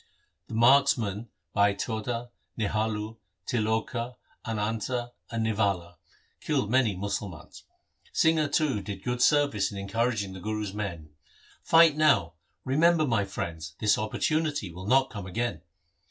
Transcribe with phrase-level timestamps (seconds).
[0.47, 5.97] The marksmen Bhai Tota, Nihalu, Tiloka, Ananta, and Nivala,
[6.39, 7.61] killed many Musalmans.
[8.11, 11.11] Singha, too, did good ser vice in encouraging the Guru's men,'
[11.71, 12.33] Fight now;
[12.65, 15.61] remember, my friends, this opportunity will not come again.'